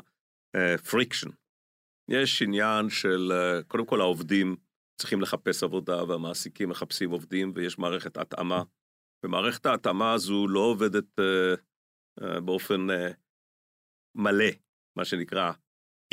[0.91, 1.29] friction.
[2.11, 3.33] יש עניין של,
[3.69, 4.57] קודם כל העובדים
[4.99, 8.63] צריכים לחפש עבודה והמעסיקים מחפשים עובדים ויש מערכת התאמה.
[9.25, 11.59] ומערכת ההתאמה הזו לא עובדת אה,
[12.21, 13.15] אה, באופן אה,
[14.15, 14.51] מלא,
[14.99, 15.53] מה שנקרא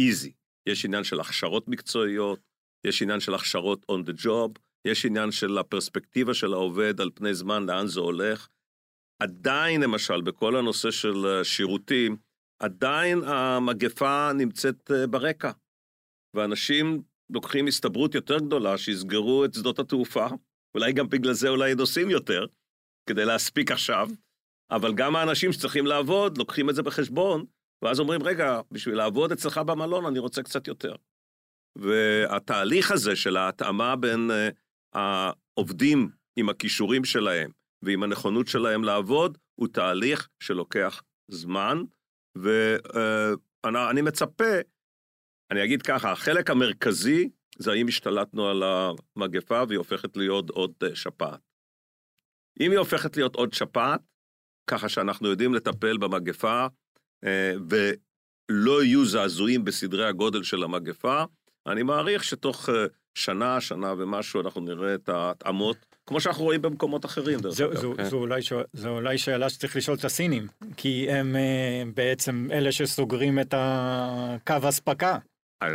[0.02, 0.32] easy.
[0.69, 2.39] יש עניין של הכשרות מקצועיות,
[2.88, 7.34] יש עניין של הכשרות on the job, יש עניין של הפרספקטיבה של העובד על פני
[7.34, 8.50] זמן, לאן זה הולך.
[9.21, 12.17] עדיין, למשל, בכל הנושא של שירותים,
[12.60, 15.52] עדיין המגפה נמצאת ברקע.
[16.36, 20.27] ואנשים לוקחים הסתברות יותר גדולה שיסגרו את שדות התעופה,
[20.75, 22.45] אולי גם בגלל זה אולי נוסעים יותר,
[23.09, 24.09] כדי להספיק עכשיו,
[24.71, 27.45] אבל גם האנשים שצריכים לעבוד לוקחים את זה בחשבון,
[27.81, 30.95] ואז אומרים, רגע, בשביל לעבוד אצלך במלון אני רוצה קצת יותר.
[31.77, 34.55] והתהליך הזה של ההתאמה בין uh,
[34.93, 41.83] העובדים עם הכישורים שלהם ועם הנכונות שלהם לעבוד, הוא תהליך שלוקח זמן,
[42.35, 44.59] ואני uh, מצפה
[45.51, 50.95] אני אגיד ככה, החלק המרכזי זה האם השתלטנו על המגפה והיא הופכת להיות עוד אה,
[50.95, 51.39] שפעת.
[52.60, 54.01] אם היא הופכת להיות עוד שפעת,
[54.67, 56.67] ככה שאנחנו יודעים לטפל במגפה
[57.25, 61.23] אה, ולא יהיו זעזועים בסדרי הגודל של המגפה,
[61.67, 62.86] אני מעריך שתוך אה,
[63.17, 65.77] שנה, שנה ומשהו אנחנו נראה את ההתאמות,
[66.08, 67.39] כמו שאנחנו רואים במקומות אחרים.
[67.39, 68.03] זו, זו, זו, כן.
[68.03, 68.41] זו, אולי,
[68.73, 71.36] זו אולי שאלה שצריך לשאול את הסינים, כי הם
[71.93, 75.17] בעצם אלה שסוגרים את הקו אספקה.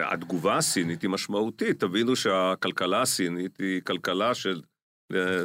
[0.04, 4.60] התגובה הסינית היא משמעותית, תבינו שהכלכלה הסינית היא כלכלה של
[5.12, 5.44] אה,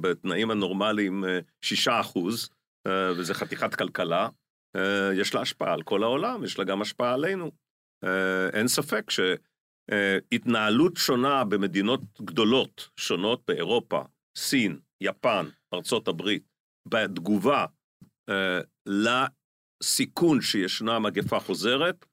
[0.00, 1.24] בתנאים הנורמליים
[1.62, 2.50] 6 אה, אחוז,
[2.86, 4.28] אה, וזה חתיכת כלכלה,
[5.14, 7.50] יש לה השפעה על כל העולם, יש לה גם השפעה עלינו.
[8.52, 14.02] אין ספק שהתנהלות שונה במדינות גדולות, שונות באירופה,
[14.38, 16.42] סין, יפן, ארצות הברית,
[16.88, 17.66] בתגובה
[18.86, 22.06] לסיכון שישנה מגפה חוזרת,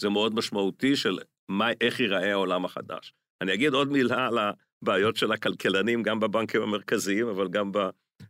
[0.00, 1.18] זה מאוד משמעותי של
[1.50, 3.12] מה, איך ייראה העולם החדש.
[3.42, 7.70] אני אגיד עוד מילה על הבעיות של הכלכלנים, גם בבנקים המרכזיים, אבל גם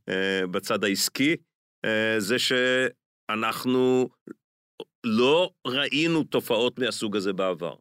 [0.08, 1.36] אה, בצד העסקי,
[1.84, 4.08] אה, זה שאנחנו
[5.06, 7.74] לא ראינו תופעות מהסוג הזה בעבר.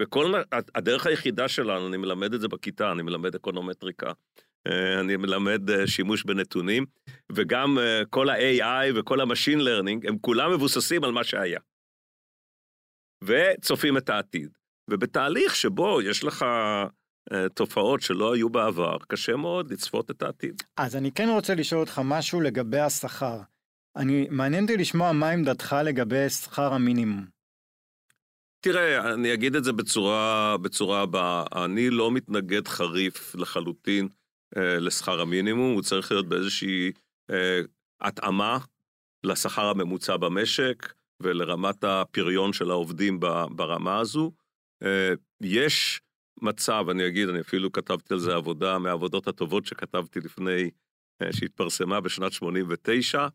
[0.00, 0.38] וכל מה,
[0.74, 4.12] הדרך היחידה שלנו, אני מלמד את זה בכיתה, אני מלמד אקונומטריקה,
[4.66, 6.86] אה, אני מלמד שימוש בנתונים,
[7.32, 7.78] וגם
[8.10, 11.60] כל ה-AI וכל ה-Machine Learning, הם כולם מבוססים על מה שהיה.
[13.26, 14.48] וצופים את העתיד.
[14.90, 16.42] ובתהליך שבו יש לך
[17.32, 20.62] אה, תופעות שלא היו בעבר, קשה מאוד לצפות את העתיד.
[20.76, 23.40] אז אני כן רוצה לשאול אותך משהו לגבי השכר.
[23.96, 27.26] אני, מעניין אותי לשמוע מה עמדתך לגבי שכר המינימום.
[28.60, 34.08] תראה, אני אגיד את זה בצורה, בצורה הבאה, אני לא מתנגד חריף לחלוטין
[34.56, 36.92] אה, לשכר המינימום, הוא צריך להיות באיזושהי
[37.30, 37.60] אה,
[38.00, 38.58] התאמה
[39.24, 40.92] לשכר הממוצע במשק
[41.24, 44.32] ולרמת הפריון של העובדים ברמה הזו.
[44.82, 46.00] אה, יש
[46.42, 50.70] מצב, אני אגיד, אני אפילו כתבתי על זה עבודה מהעבודות הטובות שכתבתי לפני,
[51.22, 53.26] אה, שהתפרסמה בשנת 89,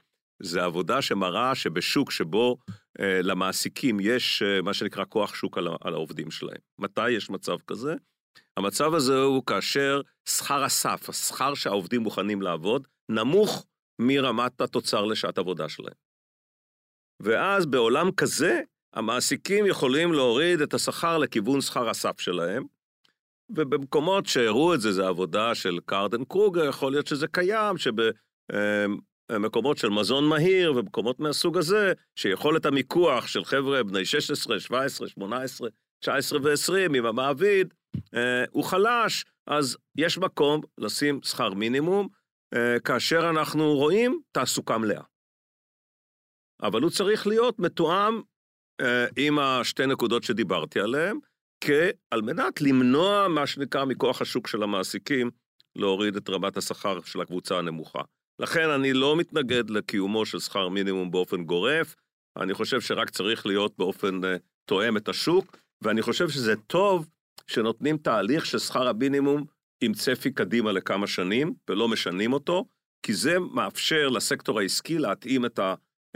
[0.41, 2.57] זה עבודה שמראה שבשוק שבו
[2.99, 6.61] אה, למעסיקים יש מה שנקרא כוח שוק על, העובדים שלהם.
[6.79, 7.95] מתי יש מצב כזה?
[8.57, 13.65] המצב הזה הוא כאשר שכר הסף, השכר שהעובדים מוכנים לעבוד, נמוך
[13.99, 16.08] מרמת התוצר לשעת עבודה שלהם.
[17.19, 18.61] ואז בעולם כזה,
[18.93, 22.63] המעסיקים יכולים להוריד את השכר לכיוון שכר הסף שלהם,
[23.49, 27.75] ובמקומות שהראו את זה, זה עבודה של קרדן קרוגר, יכול להיות שזה קיים,
[29.31, 35.69] שבמקומות של מזון מהיר ובמקומות מהסוג הזה, שיכולת המיקוח של חבר'ה בני 16, 17, 18,
[35.99, 37.73] 19 ו-20 עם המעביד,
[38.15, 42.07] אה, הוא חלש, אז יש מקום לשים שכר מינימום,
[42.53, 45.01] אה, כאשר אנחנו רואים תעסוקה מלאה.
[46.61, 48.21] אבל הוא צריך להיות מתואם
[48.81, 51.19] אה, עם השתי נקודות שדיברתי עליהן,
[52.11, 55.29] על מנת למנוע מה שנקרא מכוח השוק של המעסיקים,
[55.75, 58.01] להוריד את רמת השכר של הקבוצה הנמוכה.
[58.39, 61.95] לכן אני לא מתנגד לקיומו של שכר מינימום באופן גורף,
[62.37, 64.27] אני חושב שרק צריך להיות באופן uh,
[64.65, 67.07] תואם את השוק, ואני חושב שזה טוב
[67.47, 69.45] שנותנים תהליך של שכר המינימום
[69.81, 72.65] עם צפי קדימה לכמה שנים, ולא משנים אותו,
[73.03, 75.59] כי זה מאפשר לסקטור העסקי להתאים את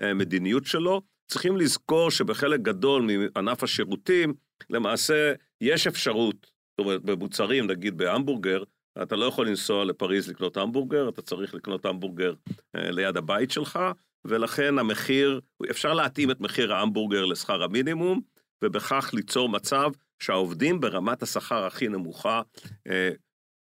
[0.02, 4.34] המדיניות שלו, צריכים לזכור שבחלק גדול מענף השירותים,
[4.70, 6.36] למעשה יש אפשרות,
[6.72, 8.64] זאת אומרת, במוצרים, נגיד בהמבורגר,
[9.04, 12.34] אתה לא יכול לנסוע לפריז לקנות המבורגר, אתה צריך לקנות המבורגר
[12.76, 13.80] אה, ליד הבית שלך,
[14.26, 15.40] ולכן המחיר,
[15.72, 18.22] אפשר להתאים את מחיר ההמבורגר לשכר המינימום,
[18.64, 22.42] ובכך ליצור מצב שהעובדים ברמת השכר הכי נמוכה
[22.88, 23.10] אה,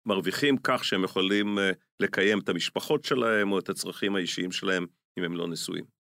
[0.06, 4.86] מרוויחים כך שהם יכולים אה, לקיים את המשפחות שלהם או את הצרכים האישיים שלהם
[5.18, 6.01] אם הם לא נשואים.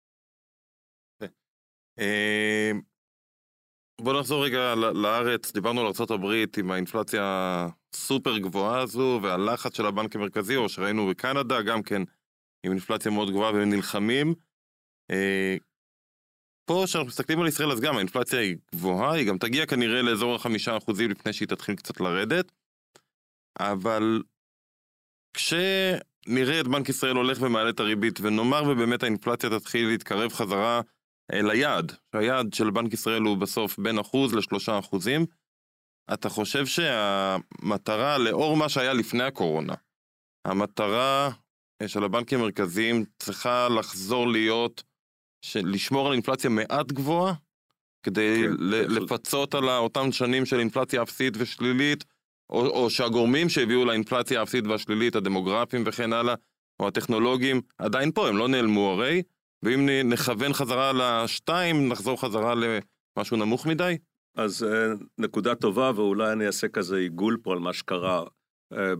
[1.98, 2.80] אמ,
[4.00, 7.22] בוא נחזור רגע לארץ, דיברנו על ארה"ב עם האינפלציה
[7.94, 12.02] הסופר גבוהה הזו והלחץ של הבנק המרכזי, או שראינו בקנדה גם כן
[12.66, 14.34] עם אינפלציה מאוד גבוהה והם נלחמים.
[15.10, 15.56] אה,
[16.68, 20.34] פה כשאנחנו מסתכלים על ישראל אז גם האינפלציה היא גבוהה, היא גם תגיע כנראה לאזור
[20.34, 22.52] החמישה אחוזים לפני שהיא תתחיל קצת לרדת,
[23.60, 24.22] אבל
[25.34, 30.80] כשנראה את בנק ישראל הולך ומעלה את הריבית ונאמר ובאמת האינפלציה תתחיל להתקרב חזרה
[31.32, 35.26] ליעד, שהיעד של בנק ישראל הוא בסוף בין אחוז לשלושה אחוזים.
[36.12, 39.74] אתה חושב שהמטרה, לאור מה שהיה לפני הקורונה,
[40.44, 41.30] המטרה
[41.82, 44.82] אה, של הבנקים המרכזיים צריכה לחזור להיות,
[45.54, 47.34] לשמור על אינפלציה מעט גבוהה,
[48.02, 52.04] כדי כן, לפצות על אותן שנים של אינפלציה אפסית ושלילית,
[52.50, 56.34] או, או שהגורמים שהביאו לאינפלציה האפסית והשלילית, הדמוגרפיים וכן הלאה,
[56.80, 59.22] או הטכנולוגיים, עדיין פה, הם לא נעלמו הרי,
[59.62, 63.98] ואם נכוון חזרה לשתיים, נחזור חזרה למשהו נמוך מדי?
[64.36, 68.24] אז אה, נקודה טובה, ואולי אני אעשה כזה עיגול פה על מה שקרה.
[68.72, 68.92] אה,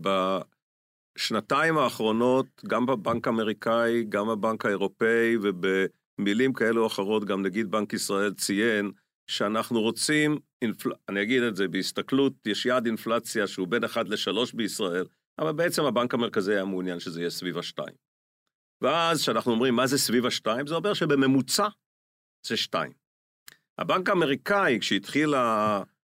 [1.17, 7.93] בשנתיים האחרונות, גם בבנק האמריקאי, גם בבנק האירופאי, ובמילים כאלו או אחרות, גם נגיד בנק
[7.93, 8.91] ישראל ציין,
[9.29, 10.89] שאנחנו רוצים, אינפל...
[11.09, 15.05] אני אגיד את זה, בהסתכלות, יש יעד אינפלציה שהוא בין 1 ל-3 בישראל,
[15.39, 18.08] אבל בעצם הבנק המרכזי היה מעוניין שזה יהיה סביב השתיים.
[18.81, 21.67] ואז כשאנחנו אומרים מה זה סביב השתיים, זה אומר שבממוצע
[22.47, 22.91] זה שתיים.
[23.77, 25.33] הבנק האמריקאי, כשהתחיל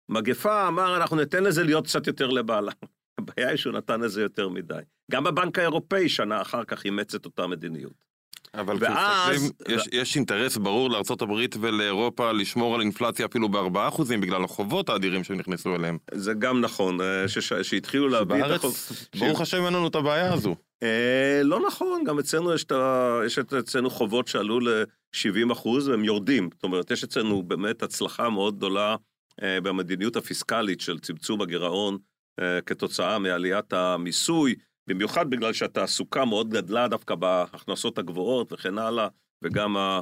[0.09, 2.71] המגפה, אמר, אנחנו ניתן לזה להיות קצת יותר לבעלה.
[3.17, 4.79] הבעיה היא שהוא נתן לזה יותר מדי.
[5.11, 8.05] גם הבנק האירופאי שנה אחר כך אימץ את אותה מדיניות.
[8.53, 9.53] אבל ואז...
[9.67, 15.23] יש, יש אינטרס ברור לארה"ב ולאירופה לשמור על אינפלציה אפילו בארבעה אחוזים בגלל החובות האדירים
[15.23, 15.97] שהם נכנסו אליהם.
[16.13, 17.25] זה גם נכון, אה,
[17.63, 18.71] שהתחילו להביא את החוב...
[18.71, 20.55] בארץ, ברוך השם אין לנו את הבעיה הזו.
[20.83, 23.19] אה, לא נכון, גם אצלנו יש, ה...
[23.25, 26.49] יש אצלנו חובות שעלו ל-70 אחוז והם יורדים.
[26.53, 28.95] זאת אומרת, יש אצלנו באמת הצלחה מאוד גדולה
[29.43, 31.97] אה, במדיניות הפיסקלית של צמצום הגירעון
[32.39, 34.55] אה, כתוצאה מעליית המיסוי,
[34.87, 39.07] במיוחד בגלל שהתעסוקה מאוד גדלה דווקא בהכנסות הגבוהות וכן הלאה,
[39.41, 40.01] וגם ה...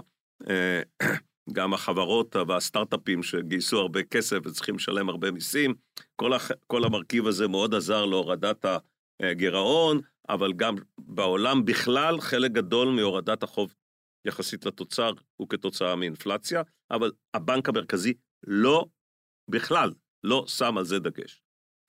[0.50, 0.82] אה,
[1.54, 5.74] גם החברות והסטארט-אפים שגייסו הרבה כסף וצריכים לשלם הרבה מיסים,
[6.16, 6.52] כל, הח...
[6.68, 8.66] כל המרכיב הזה מאוד עזר להורדת
[9.22, 13.74] הגירעון, אבל גם בעולם בכלל, חלק גדול מהורדת החוב
[14.28, 18.14] יחסית לתוצר הוא כתוצאה מאינפלציה, אבל הבנק המרכזי
[18.48, 18.86] לא,
[19.50, 21.42] בכלל, לא שם על זה דגש.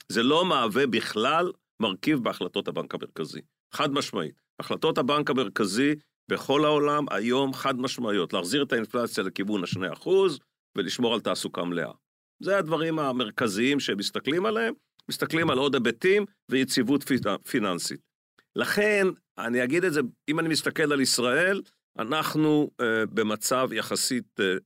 [0.08, 3.40] זה לא מהווה בכלל מרכיב בהחלטות הבנק המרכזי.
[3.74, 4.42] חד משמעית.
[4.60, 5.94] החלטות הבנק המרכזי
[6.30, 10.08] בכל העולם היום חד משמעיות, להחזיר את האינפלציה לכיוון ה-2%
[10.78, 11.92] ולשמור על תעסוקה מלאה.
[12.42, 14.74] זה הדברים המרכזיים שמסתכלים עליהם,
[15.08, 17.04] מסתכלים על עוד היבטים ויציבות
[17.44, 18.00] פיננסית.
[18.56, 19.06] לכן,
[19.38, 21.62] אני אגיד את זה, אם אני מסתכל על ישראל,
[21.98, 24.60] אנחנו uh, במצב יחסית uh,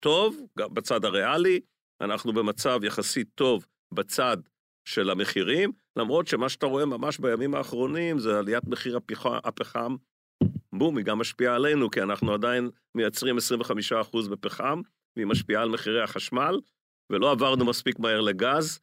[0.00, 1.60] טוב, גם בצד הריאלי,
[2.00, 4.36] אנחנו במצב יחסית טוב בצד
[4.84, 8.98] של המחירים, למרות שמה שאתה רואה ממש בימים האחרונים זה עליית מחיר
[9.44, 9.96] הפחם,
[10.72, 13.36] בום, היא גם משפיעה עלינו, כי אנחנו עדיין מייצרים
[14.16, 14.80] 25% בפחם,
[15.16, 16.60] והיא משפיעה על מחירי החשמל,
[17.10, 18.80] ולא עברנו מספיק מהר לגז,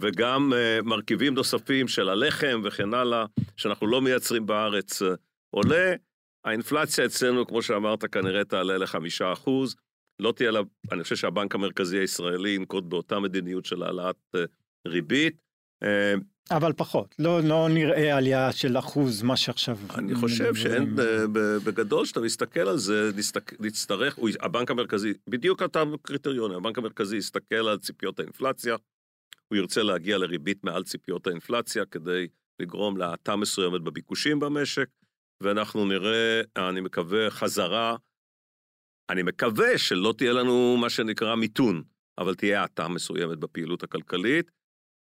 [0.00, 3.26] וגם uh, מרכיבים נוספים של הלחם וכן הלאה,
[3.56, 5.06] שאנחנו לא מייצרים בארץ, uh,
[5.50, 5.94] עולה.
[6.44, 9.76] האינפלציה אצלנו, כמו שאמרת, כנראה תעלה לחמישה אחוז.
[10.20, 10.60] לא תהיה לה,
[10.92, 14.34] אני חושב שהבנק המרכזי הישראלי ינקוט באותה מדיניות של העלאת
[14.88, 15.36] ריבית.
[16.50, 19.76] אבל פחות, לא, לא נראה עלייה של אחוז, מה שעכשיו...
[19.94, 20.96] אני חושב שאין,
[21.64, 23.10] בגדול, כשאתה מסתכל על זה,
[23.60, 28.76] נצטרך, הבנק המרכזי, בדיוק אותם קריטריונים, הבנק המרכזי יסתכל על ציפיות האינפלציה,
[29.48, 32.28] הוא ירצה להגיע לריבית מעל ציפיות האינפלציה כדי
[32.60, 34.88] לגרום להאטה מסוימת בביקושים במשק,
[35.40, 37.96] ואנחנו נראה, אני מקווה, חזרה,
[39.10, 41.82] אני מקווה שלא תהיה לנו מה שנקרא מיתון,
[42.18, 44.50] אבל תהיה האטה מסוימת בפעילות הכלכלית.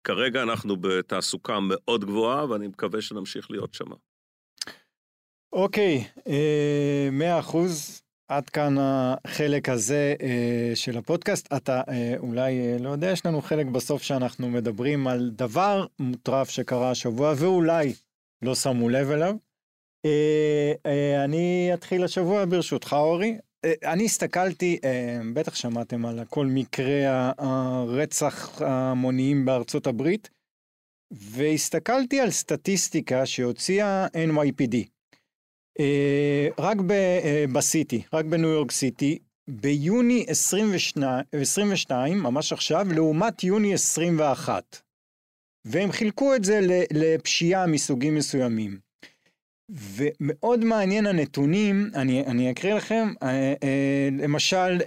[0.04, 3.86] כרגע אנחנו בתעסוקה מאוד גבוהה, ואני מקווה שנמשיך להיות שם.
[5.54, 8.07] אוקיי, אה, מאה אחוז.
[8.28, 11.54] עד כאן החלק הזה אה, של הפודקאסט.
[11.54, 16.50] אתה אה, אולי אה, לא יודע, יש לנו חלק בסוף שאנחנו מדברים על דבר מוטרף
[16.50, 17.94] שקרה השבוע, ואולי
[18.42, 19.36] לא שמו לב אליו.
[20.06, 23.38] אה, אה, אני אתחיל השבוע ברשותך, אורי.
[23.66, 27.04] אה, אני הסתכלתי, אה, בטח שמעתם על כל מקרי
[27.38, 30.30] הרצח המוניים בארצות הברית,
[31.12, 34.97] והסתכלתי על סטטיסטיקה שהוציאה NYPD.
[35.80, 43.74] אה, רק אה, בסיטי, רק בניו יורק סיטי, ביוני 22, 22, ממש עכשיו, לעומת יוני
[43.74, 44.82] 21.
[45.66, 46.60] והם חילקו את זה
[46.92, 48.80] לפשיעה מסוגים מסוימים.
[49.70, 54.78] ומאוד מעניין הנתונים, אני, אני אקריא לכם, אה, למשל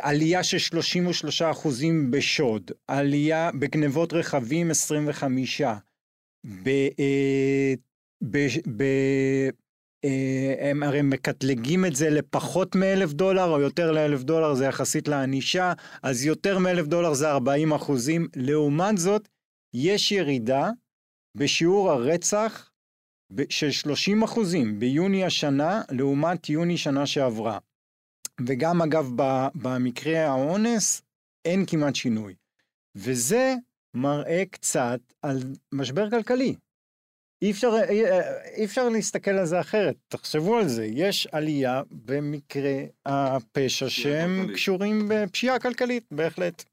[0.00, 5.62] עלייה של 33 אחוזים בשוד, עלייה בגנבות רכבים 25,
[8.22, 8.84] ב, ב, ב,
[10.04, 15.08] אה, הם הרי מקטלגים את זה לפחות מאלף דולר או יותר לאלף דולר זה יחסית
[15.08, 18.28] לענישה, אז יותר מאלף דולר זה 40 אחוזים.
[18.36, 19.28] לעומת זאת,
[19.74, 20.70] יש ירידה
[21.36, 22.70] בשיעור הרצח
[23.48, 27.58] של 30 אחוזים ביוני השנה לעומת יוני שנה שעברה.
[28.46, 29.10] וגם אגב
[29.54, 31.02] במקרה האונס
[31.44, 32.34] אין כמעט שינוי.
[32.94, 33.54] וזה
[33.94, 35.38] מראה קצת על
[35.72, 36.54] משבר כלכלי.
[37.42, 38.02] אי אפשר, אי,
[38.56, 42.72] אי אפשר להסתכל על זה אחרת, תחשבו על זה, יש עלייה במקרה
[43.06, 46.64] הפשע שהם קשורים בפשיעה כלכלית, בהחלט.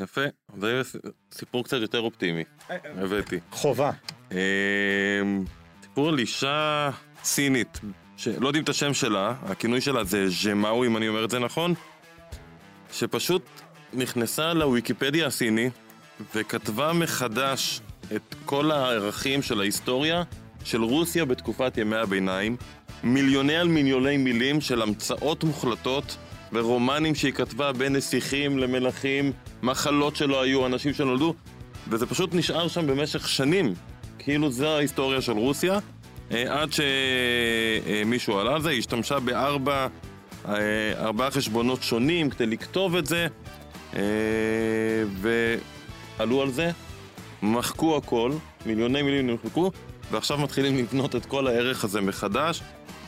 [0.00, 0.20] יפה,
[0.60, 0.82] זה
[1.34, 2.44] סיפור קצת יותר אופטימי,
[2.84, 3.38] הבאתי.
[3.50, 3.90] חובה.
[4.32, 5.44] אמ,
[5.82, 6.90] סיפור על אישה
[7.24, 7.80] סינית,
[8.16, 11.74] שלא יודעים את השם שלה, הכינוי שלה זה ז'מאו, אם אני אומר את זה נכון,
[12.92, 13.42] שפשוט
[13.92, 15.70] נכנסה לוויקיפדיה הסיני
[16.34, 17.80] וכתבה מחדש
[18.16, 20.22] את כל הערכים של ההיסטוריה
[20.64, 22.56] של רוסיה בתקופת ימי הביניים,
[23.02, 26.16] מיליוני על מיליוני מילים של המצאות מוחלטות
[26.52, 29.32] ורומנים שהיא כתבה בין נסיכים למלכים,
[29.62, 31.34] מחלות שלא היו, אנשים שנולדו,
[31.88, 33.74] וזה פשוט נשאר שם במשך שנים,
[34.18, 35.78] כאילו זו ההיסטוריה של רוסיה,
[36.32, 39.86] אה, עד שמישהו עלה על זה, היא השתמשה בארבע
[40.48, 40.52] אה,
[40.98, 43.26] ארבעה חשבונות שונים כדי לכתוב את זה,
[43.96, 44.02] אה,
[46.18, 46.70] ועלו על זה,
[47.44, 48.32] מחקו הכל,
[48.66, 49.70] מיליוני מילים נמחקו,
[50.10, 52.62] ועכשיו מתחילים לבנות את כל הערך הזה מחדש.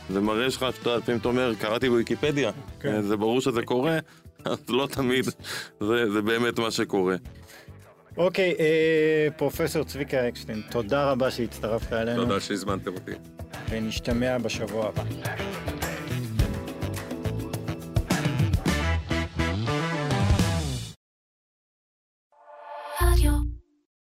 [0.09, 2.93] זה מראה לך שאתה לפעמים אתה אומר, קראתי בוויקיפדיה, כן.
[2.93, 3.99] אה, זה ברור שזה קורה,
[4.45, 5.25] אז לא תמיד,
[5.79, 7.15] זה, זה באמת מה שקורה.
[8.17, 12.23] אוקיי, אה, פרופסור צביקה אקשטיין, תודה רבה שהצטרפת אלינו.
[12.23, 13.11] תודה שהזמנתם אותי.
[13.69, 15.03] ונשתמע בשבוע הבא.